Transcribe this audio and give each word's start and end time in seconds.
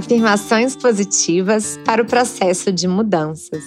Afirmações 0.00 0.74
positivas 0.74 1.78
para 1.84 2.00
o 2.00 2.06
processo 2.06 2.72
de 2.72 2.88
mudanças. 2.88 3.62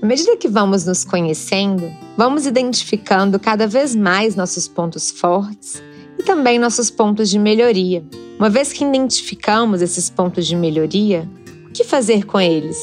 À 0.00 0.06
medida 0.06 0.34
que 0.34 0.48
vamos 0.48 0.86
nos 0.86 1.04
conhecendo, 1.04 1.92
vamos 2.16 2.46
identificando 2.46 3.38
cada 3.38 3.66
vez 3.66 3.94
mais 3.94 4.34
nossos 4.34 4.66
pontos 4.66 5.10
fortes 5.10 5.82
e 6.18 6.22
também 6.22 6.58
nossos 6.58 6.88
pontos 6.88 7.28
de 7.28 7.38
melhoria. 7.38 8.02
Uma 8.38 8.48
vez 8.48 8.72
que 8.72 8.82
identificamos 8.82 9.82
esses 9.82 10.08
pontos 10.08 10.46
de 10.46 10.56
melhoria, 10.56 11.28
o 11.68 11.70
que 11.70 11.84
fazer 11.84 12.24
com 12.24 12.40
eles? 12.40 12.78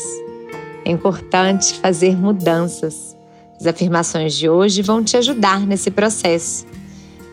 É 0.85 0.91
importante 0.91 1.73
fazer 1.79 2.15
mudanças. 2.15 3.17
As 3.59 3.65
afirmações 3.65 4.35
de 4.35 4.47
hoje 4.47 4.83
vão 4.83 5.03
te 5.03 5.17
ajudar 5.17 5.65
nesse 5.65 5.89
processo. 5.89 6.67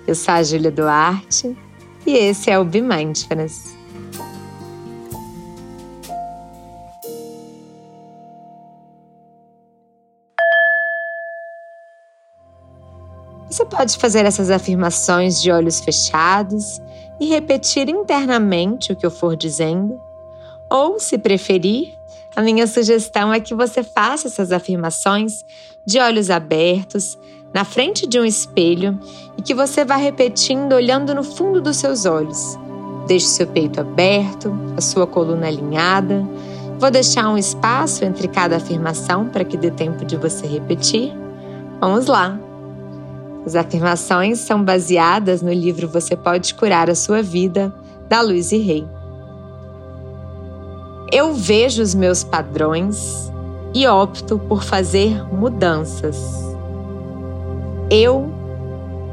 Eu 0.06 0.14
sou 0.14 0.32
a 0.32 0.42
Júlia 0.42 0.70
Duarte 0.70 1.54
e 2.06 2.12
esse 2.12 2.50
é 2.50 2.58
o 2.58 2.64
Be 2.64 2.80
Mindfulness. 2.80 3.79
Você 13.50 13.64
pode 13.64 13.98
fazer 13.98 14.24
essas 14.24 14.48
afirmações 14.48 15.42
de 15.42 15.50
olhos 15.50 15.80
fechados 15.80 16.80
e 17.18 17.26
repetir 17.26 17.88
internamente 17.88 18.92
o 18.92 18.96
que 18.96 19.04
eu 19.04 19.10
for 19.10 19.36
dizendo, 19.36 20.00
ou, 20.70 21.00
se 21.00 21.18
preferir, 21.18 21.94
a 22.36 22.42
minha 22.42 22.64
sugestão 22.68 23.32
é 23.34 23.40
que 23.40 23.52
você 23.52 23.82
faça 23.82 24.28
essas 24.28 24.52
afirmações 24.52 25.44
de 25.84 25.98
olhos 25.98 26.30
abertos, 26.30 27.18
na 27.52 27.64
frente 27.64 28.06
de 28.06 28.20
um 28.20 28.24
espelho 28.24 28.96
e 29.36 29.42
que 29.42 29.52
você 29.52 29.84
vá 29.84 29.96
repetindo 29.96 30.72
olhando 30.74 31.12
no 31.12 31.24
fundo 31.24 31.60
dos 31.60 31.76
seus 31.76 32.06
olhos. 32.06 32.56
Deixe 33.08 33.26
seu 33.26 33.48
peito 33.48 33.80
aberto, 33.80 34.56
a 34.76 34.80
sua 34.80 35.08
coluna 35.08 35.48
alinhada. 35.48 36.24
Vou 36.78 36.92
deixar 36.92 37.28
um 37.28 37.36
espaço 37.36 38.04
entre 38.04 38.28
cada 38.28 38.58
afirmação 38.58 39.28
para 39.28 39.44
que 39.44 39.56
dê 39.56 39.72
tempo 39.72 40.04
de 40.04 40.16
você 40.16 40.46
repetir. 40.46 41.12
Vamos 41.80 42.06
lá! 42.06 42.49
As 43.44 43.56
afirmações 43.56 44.38
são 44.38 44.62
baseadas 44.62 45.40
no 45.40 45.52
livro 45.52 45.88
Você 45.88 46.14
Pode 46.14 46.54
Curar 46.54 46.90
a 46.90 46.94
Sua 46.94 47.22
Vida, 47.22 47.72
da 48.08 48.20
Luiz 48.20 48.50
Rey. 48.50 48.86
Eu 51.12 51.32
vejo 51.32 51.82
os 51.82 51.94
meus 51.94 52.22
padrões 52.22 53.32
e 53.74 53.86
opto 53.86 54.38
por 54.38 54.62
fazer 54.62 55.24
mudanças. 55.32 56.16
Eu 57.90 58.30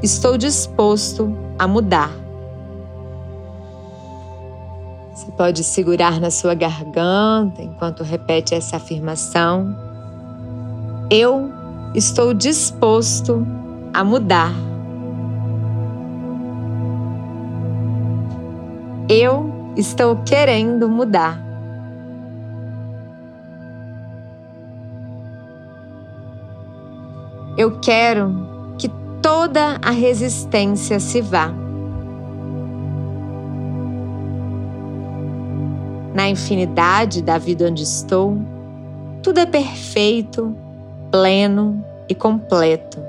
estou 0.03 0.37
disposto 0.37 1.35
a 1.57 1.67
mudar. 1.67 2.11
Você 5.13 5.31
pode 5.31 5.63
segurar 5.63 6.19
na 6.19 6.29
sua 6.29 6.53
garganta 6.53 7.61
enquanto 7.61 8.03
repete 8.03 8.53
essa 8.53 8.77
afirmação. 8.77 9.75
Eu 11.09 11.51
estou 11.95 12.33
disposto 12.33 13.45
a 13.97 14.03
mudar. 14.03 14.53
Eu 19.09 19.73
estou 19.75 20.17
querendo 20.17 20.87
mudar. 20.87 21.41
Eu 27.57 27.79
quero 27.79 28.75
que 28.77 28.87
toda 29.19 29.79
a 29.83 29.89
resistência 29.89 30.99
se 30.99 31.19
vá. 31.19 31.51
Na 36.13 36.29
infinidade 36.29 37.23
da 37.23 37.39
vida 37.39 37.65
onde 37.65 37.81
estou, 37.81 38.37
tudo 39.23 39.39
é 39.39 39.45
perfeito, 39.47 40.55
pleno 41.09 41.83
e 42.07 42.13
completo. 42.13 43.06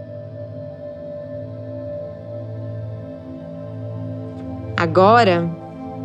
Agora, 4.99 5.49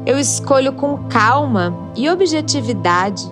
eu 0.06 0.20
escolho 0.20 0.72
com 0.72 1.06
calma 1.06 1.76
e 1.96 2.08
objetividade 2.08 3.24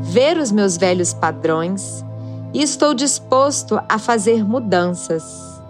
ver 0.00 0.38
os 0.38 0.52
meus 0.52 0.76
velhos 0.76 1.12
padrões 1.12 2.04
e 2.54 2.62
estou 2.62 2.94
disposto 2.94 3.82
a 3.88 3.98
fazer 3.98 4.44
mudanças. 4.44 5.60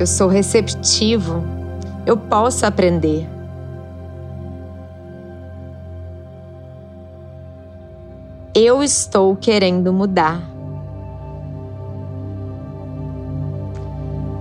Eu 0.00 0.06
sou 0.06 0.28
receptivo, 0.28 1.44
eu 2.06 2.16
posso 2.16 2.64
aprender. 2.64 3.28
Eu 8.54 8.82
estou 8.82 9.36
querendo 9.36 9.92
mudar. 9.92 10.56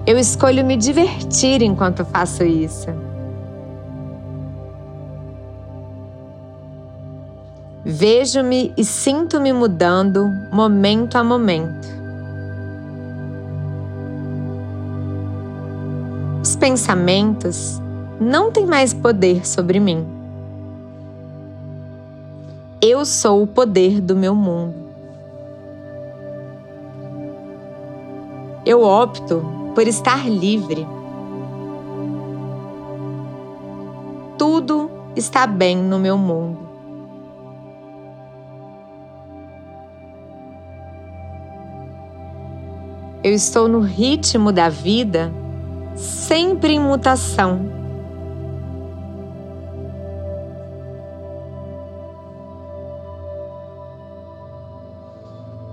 Eu 0.08 0.18
escolho 0.18 0.64
me 0.64 0.78
divertir 0.78 1.62
enquanto 1.62 2.06
faço 2.06 2.46
isso. 2.46 2.88
Vejo-me 7.84 8.74
e 8.78 8.86
sinto-me 8.86 9.52
mudando 9.52 10.32
momento 10.50 11.18
a 11.18 11.24
momento. 11.26 11.90
Os 16.42 16.56
pensamentos 16.56 17.82
não 18.18 18.50
têm 18.50 18.66
mais 18.66 18.94
poder 18.94 19.46
sobre 19.46 19.78
mim. 19.78 20.08
Eu 22.82 23.04
sou 23.04 23.44
o 23.44 23.48
poder 23.48 24.00
do 24.00 24.16
meu 24.16 24.34
mundo. 24.34 24.88
Eu 28.66 28.84
opto 28.84 29.67
por 29.78 29.88
estar 29.88 30.28
livre. 30.28 30.88
Tudo 34.36 34.90
está 35.16 35.46
bem 35.46 35.78
no 35.78 36.00
meu 36.00 36.18
mundo. 36.18 36.68
Eu 43.24 43.32
estou 43.34 43.68
no 43.68 43.82
ritmo 43.82 44.52
da 44.52 44.68
vida, 44.68 45.32
sempre 45.96 46.74
em 46.74 46.80
mutação. 46.80 47.62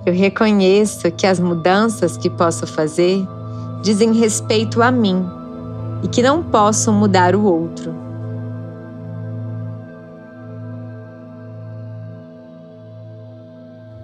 Eu 0.05 0.13
reconheço 0.13 1.11
que 1.11 1.27
as 1.27 1.41
mudanças 1.41 2.19
que 2.19 2.29
posso 2.29 2.67
fazer 2.67 3.27
dizem 3.85 4.15
respeito 4.15 4.83
a 4.83 4.91
mim 4.91 5.27
e 6.03 6.09
que 6.09 6.23
não 6.23 6.43
posso 6.43 6.91
mudar 6.91 7.37
o 7.37 7.45
outro. 7.45 7.95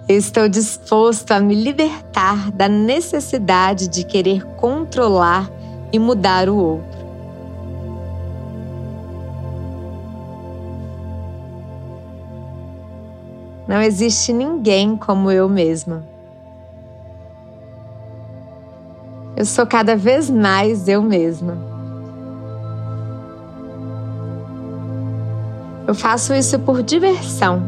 Estou 0.07 0.47
disposto 0.47 1.31
a 1.31 1.39
me 1.39 1.55
libertar 1.55 2.51
da 2.51 2.67
necessidade 2.67 3.87
de 3.87 4.03
querer 4.03 4.45
controlar 4.55 5.49
e 5.91 5.97
mudar 5.97 6.47
o 6.47 6.55
outro. 6.55 7.01
Não 13.67 13.81
existe 13.81 14.31
ninguém 14.31 14.95
como 14.95 15.31
eu 15.31 15.49
mesma. 15.49 16.10
Eu 19.41 19.45
sou 19.45 19.65
cada 19.65 19.95
vez 19.95 20.29
mais 20.29 20.87
eu 20.87 21.01
mesma. 21.01 21.57
Eu 25.87 25.95
faço 25.95 26.31
isso 26.35 26.59
por 26.59 26.83
diversão. 26.83 27.63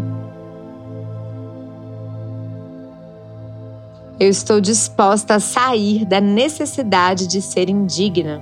Eu 4.19 4.29
estou 4.29 4.61
disposta 4.61 5.33
a 5.33 5.39
sair 5.39 6.05
da 6.05 6.21
necessidade 6.21 7.25
de 7.25 7.41
ser 7.41 7.71
indigna. 7.71 8.39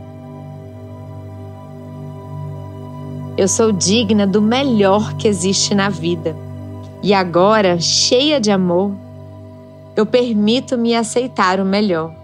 Eu 3.37 3.47
sou 3.47 3.71
digna 3.71 4.27
do 4.27 4.41
melhor 4.41 5.13
que 5.13 5.29
existe 5.29 5.73
na 5.73 5.87
vida. 5.87 6.35
E 7.01 7.13
agora, 7.13 7.79
cheia 7.79 8.41
de 8.41 8.51
amor, 8.51 8.91
eu 9.95 10.05
permito 10.05 10.77
me 10.77 10.93
aceitar 10.93 11.61
o 11.61 11.65
melhor. 11.65 12.20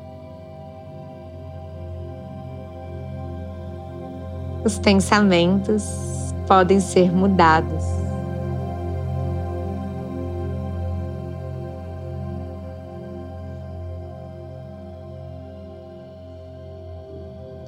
Os 4.63 4.79
pensamentos 4.79 5.83
podem 6.47 6.79
ser 6.79 7.11
mudados. 7.11 7.83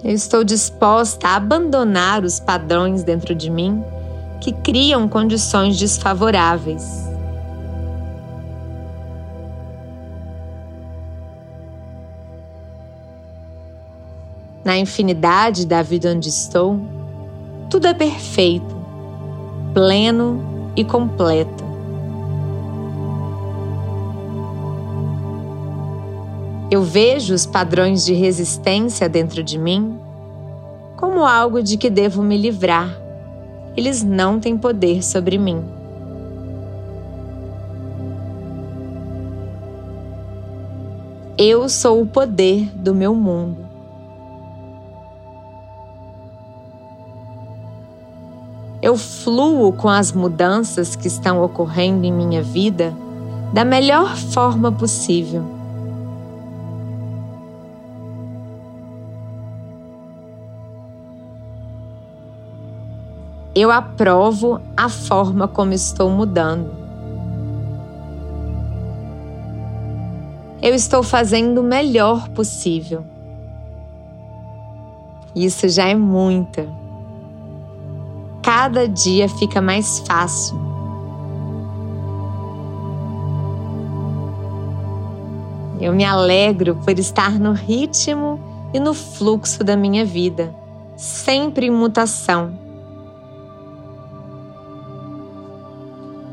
Eu 0.04 0.16
estou 0.16 0.44
disposta 0.44 1.28
a 1.28 1.36
abandonar 1.36 2.24
os 2.24 2.40
padrões 2.40 3.04
dentro 3.04 3.36
de 3.36 3.50
mim 3.50 3.84
que 4.40 4.52
criam 4.52 5.08
condições 5.08 5.78
desfavoráveis. 5.78 7.09
Na 14.70 14.78
infinidade 14.78 15.66
da 15.66 15.82
vida 15.82 16.12
onde 16.12 16.30
estou, 16.30 16.80
tudo 17.72 17.88
é 17.88 17.94
perfeito, 17.96 18.78
pleno 19.74 20.72
e 20.76 20.84
completo. 20.84 21.64
Eu 26.70 26.84
vejo 26.84 27.34
os 27.34 27.48
padrões 27.48 28.06
de 28.06 28.14
resistência 28.14 29.10
dentro 29.10 29.42
de 29.42 29.58
mim 29.58 30.00
como 30.98 31.26
algo 31.26 31.64
de 31.64 31.76
que 31.76 31.90
devo 31.90 32.22
me 32.22 32.38
livrar. 32.38 32.96
Eles 33.76 34.04
não 34.04 34.40
têm 34.40 34.56
poder 34.56 35.04
sobre 35.04 35.40
mim. 35.40 35.66
Eu 41.36 41.68
sou 41.68 42.04
o 42.04 42.06
poder 42.06 42.70
do 42.76 42.94
meu 42.94 43.16
mundo. 43.16 43.69
Eu 48.82 48.96
fluo 48.96 49.74
com 49.74 49.90
as 49.90 50.14
mudanças 50.14 50.96
que 50.96 51.08
estão 51.08 51.44
ocorrendo 51.44 52.06
em 52.06 52.14
minha 52.14 52.42
vida 52.42 52.96
da 53.54 53.66
melhor 53.66 54.16
forma 54.16 54.72
possível. 54.72 55.44
Eu 63.54 63.70
aprovo 63.70 64.62
a 64.78 64.88
forma 64.88 65.46
como 65.46 65.74
estou 65.74 66.10
mudando. 66.10 66.72
Eu 70.62 70.74
estou 70.74 71.04
fazendo 71.04 71.60
o 71.60 71.64
melhor 71.64 72.30
possível. 72.30 73.04
Isso 75.36 75.68
já 75.68 75.88
é 75.90 75.96
muito. 75.96 76.79
Cada 78.62 78.90
dia 78.90 79.30
fica 79.30 79.62
mais 79.62 80.00
fácil. 80.00 80.60
Eu 85.80 85.94
me 85.94 86.04
alegro 86.04 86.76
por 86.76 87.00
estar 87.00 87.40
no 87.40 87.54
ritmo 87.54 88.38
e 88.74 88.80
no 88.82 88.94
fluxo 88.94 89.64
da 89.64 89.78
minha 89.78 90.04
vida, 90.04 90.54
sempre 90.98 91.68
em 91.68 91.72
mutação 91.72 92.52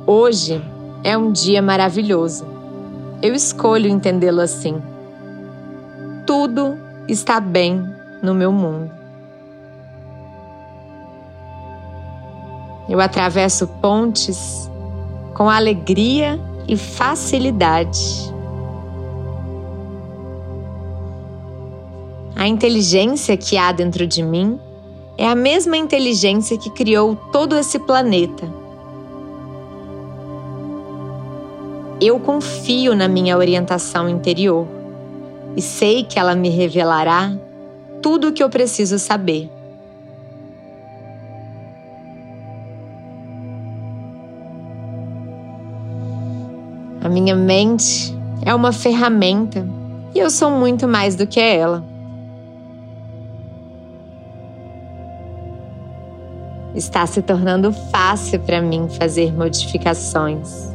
Hoje 0.05 0.61
é 1.05 1.17
um 1.17 1.31
dia 1.31 1.63
maravilhoso. 1.63 2.45
Eu 3.23 3.35
escolho 3.35 3.89
entendê-lo 3.89 4.41
assim. 4.41 4.83
Tudo 6.27 6.77
está 7.07 7.39
bem 7.39 7.89
no 8.21 8.35
meu 8.35 8.51
mundo. 8.51 8.96
Eu 12.89 13.01
atravesso 13.01 13.67
pontes 13.81 14.71
com 15.35 15.49
alegria 15.51 16.41
e 16.69 16.77
facilidade. 16.77 18.33
A 22.35 22.47
inteligência 22.47 23.37
que 23.37 23.57
há 23.57 23.73
dentro 23.73 24.07
de 24.07 24.23
mim 24.23 24.61
é 25.19 25.27
a 25.27 25.35
mesma 25.35 25.77
inteligência 25.77 26.57
que 26.59 26.71
criou 26.71 27.17
todo 27.33 27.57
esse 27.57 27.79
planeta 27.79 28.47
Eu 31.99 32.21
confio 32.21 32.95
na 32.95 33.09
minha 33.09 33.39
orientação 33.39 34.07
interior 34.07 34.67
e 35.57 35.63
sei 35.63 36.05
que 36.05 36.19
ela 36.19 36.35
me 36.35 36.51
revelará 36.51 37.35
tudo 38.03 38.29
o 38.29 38.33
que 38.35 38.43
eu 38.43 38.51
preciso 38.51 38.99
saber. 38.99 39.51
A 47.07 47.09
minha 47.09 47.37
mente 47.37 48.13
é 48.45 48.53
uma 48.53 48.73
ferramenta 48.73 49.65
e 50.13 50.19
eu 50.19 50.29
sou 50.29 50.51
muito 50.51 50.89
mais 50.89 51.15
do 51.15 51.25
que 51.25 51.39
ela. 51.39 51.85
Está 56.75 57.07
se 57.07 57.23
tornando 57.23 57.73
fácil 57.73 58.41
para 58.41 58.61
mim 58.61 58.89
fazer 58.89 59.33
modificações. 59.33 60.69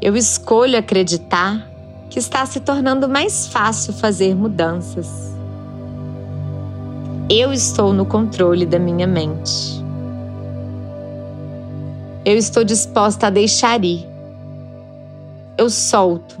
Eu 0.00 0.16
escolho 0.16 0.78
acreditar 0.78 1.68
que 2.08 2.18
está 2.18 2.46
se 2.46 2.60
tornando 2.60 3.06
mais 3.06 3.48
fácil 3.48 3.92
fazer 3.92 4.34
mudanças. 4.34 5.30
Eu 7.28 7.52
estou 7.52 7.92
no 7.92 8.06
controle 8.06 8.64
da 8.64 8.78
minha 8.78 9.06
mente. 9.06 9.79
Eu 12.24 12.36
estou 12.36 12.64
disposta 12.64 13.26
a 13.26 13.30
deixar 13.30 13.84
ir. 13.84 14.06
Eu 15.56 15.70
solto. 15.70 16.36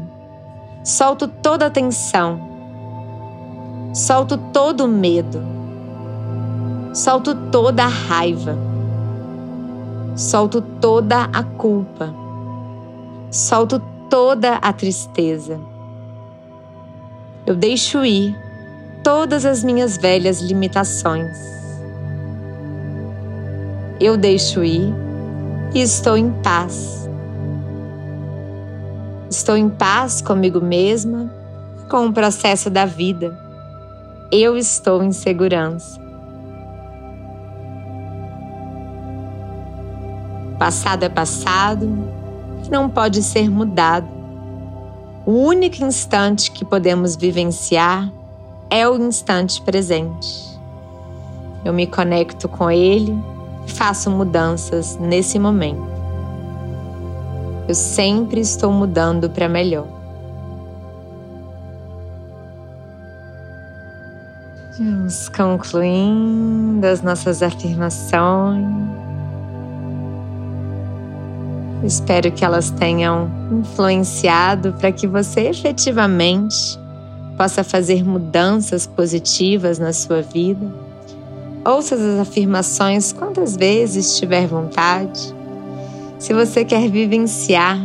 Solto 0.84 1.28
toda 1.28 1.66
a 1.66 1.70
tensão. 1.70 2.40
Solto 3.94 4.36
todo 4.52 4.84
o 4.84 4.88
medo. 4.88 5.42
Solto 6.94 7.34
toda 7.50 7.84
a 7.84 7.88
raiva. 7.88 8.56
Solto 10.16 10.60
toda 10.60 11.24
a 11.32 11.42
culpa 11.42 12.20
solto 13.30 13.80
toda 14.08 14.56
a 14.56 14.72
tristeza. 14.72 15.60
Eu 17.46 17.54
deixo 17.54 18.04
ir 18.04 18.36
todas 19.04 19.46
as 19.46 19.62
minhas 19.62 19.96
velhas 19.96 20.40
limitações. 20.40 21.36
Eu 24.00 24.16
deixo 24.16 24.64
ir 24.64 24.92
e 25.74 25.80
estou 25.80 26.16
em 26.16 26.30
paz. 26.42 27.08
Estou 29.30 29.56
em 29.56 29.68
paz 29.68 30.20
comigo 30.20 30.60
mesma, 30.60 31.32
com 31.88 32.06
o 32.06 32.12
processo 32.12 32.68
da 32.68 32.84
vida. 32.84 33.38
Eu 34.32 34.56
estou 34.56 35.02
em 35.02 35.12
segurança. 35.12 36.00
Passado 40.58 41.04
é 41.04 41.08
passado, 41.08 41.88
não 42.70 42.90
pode 42.90 43.22
ser 43.22 43.48
mudado. 43.48 44.08
O 45.24 45.32
único 45.32 45.84
instante 45.84 46.50
que 46.50 46.64
podemos 46.64 47.14
vivenciar 47.14 48.12
é 48.68 48.88
o 48.88 48.96
instante 48.96 49.62
presente. 49.62 50.58
Eu 51.64 51.72
me 51.72 51.86
conecto 51.86 52.48
com 52.48 52.70
ele 52.70 53.16
faço 53.66 54.10
mudanças 54.10 54.96
nesse 54.96 55.38
momento. 55.38 55.88
Eu 57.68 57.74
sempre 57.74 58.40
estou 58.40 58.72
mudando 58.72 59.30
para 59.30 59.48
melhor. 59.48 59.86
Vamos 64.78 65.28
concluindo 65.28 66.86
as 66.86 67.02
nossas 67.02 67.42
afirmações. 67.42 68.66
Espero 71.84 72.30
que 72.32 72.44
elas 72.44 72.70
tenham 72.70 73.30
influenciado 73.50 74.72
para 74.74 74.92
que 74.92 75.06
você 75.06 75.48
efetivamente 75.48 76.78
possa 77.36 77.64
fazer 77.64 78.04
mudanças 78.04 78.86
positivas 78.86 79.78
na 79.78 79.92
sua 79.92 80.20
vida. 80.22 80.89
Ouça 81.62 81.94
as 81.94 82.18
afirmações 82.18 83.12
quantas 83.12 83.54
vezes 83.54 84.18
tiver 84.18 84.46
vontade. 84.46 85.34
Se 86.18 86.32
você 86.32 86.64
quer 86.64 86.88
vivenciar 86.88 87.78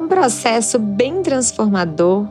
um 0.00 0.08
processo 0.08 0.78
bem 0.78 1.22
transformador 1.22 2.26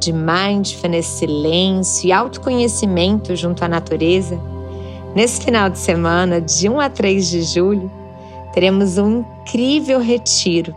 de 0.00 0.10
mindfulness, 0.10 1.04
silêncio 1.04 2.08
e 2.08 2.12
autoconhecimento 2.12 3.36
junto 3.36 3.62
à 3.62 3.68
natureza, 3.68 4.40
nesse 5.14 5.42
final 5.42 5.68
de 5.68 5.78
semana, 5.78 6.40
de 6.40 6.70
1 6.70 6.80
a 6.80 6.88
3 6.88 7.28
de 7.28 7.42
julho, 7.42 7.90
teremos 8.54 8.96
um 8.96 9.24
incrível 9.42 10.00
retiro. 10.00 10.74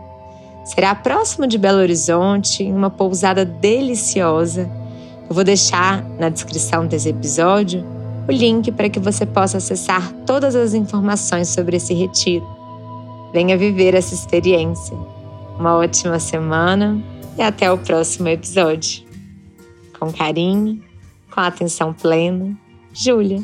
Será 0.62 0.94
próximo 0.94 1.46
de 1.46 1.56
Belo 1.56 1.78
Horizonte, 1.78 2.64
em 2.64 2.74
uma 2.74 2.90
pousada 2.90 3.46
deliciosa. 3.46 4.70
Eu 5.26 5.34
vou 5.34 5.42
deixar 5.42 6.04
na 6.18 6.28
descrição 6.28 6.86
desse 6.86 7.08
episódio 7.08 7.91
o 8.28 8.32
link 8.32 8.70
para 8.72 8.88
que 8.88 9.00
você 9.00 9.26
possa 9.26 9.58
acessar 9.58 10.12
todas 10.26 10.54
as 10.54 10.74
informações 10.74 11.48
sobre 11.48 11.76
esse 11.76 11.92
retiro. 11.94 12.46
Venha 13.32 13.56
viver 13.56 13.94
essa 13.94 14.14
experiência. 14.14 14.96
Uma 15.58 15.76
ótima 15.76 16.18
semana 16.18 17.02
e 17.36 17.42
até 17.42 17.70
o 17.70 17.78
próximo 17.78 18.28
episódio. 18.28 19.04
Com 19.98 20.12
carinho, 20.12 20.82
com 21.30 21.40
atenção 21.40 21.92
plena, 21.92 22.56
Júlia. 22.92 23.42